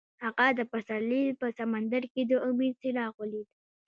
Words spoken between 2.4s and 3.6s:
امید څراغ ولید.